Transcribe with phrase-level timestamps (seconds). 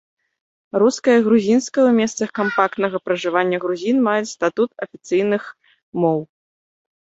[0.83, 5.43] Руская і грузінская ў месцах кампактнага пражывання грузін маюць статут афіцыйных
[6.05, 6.19] моў.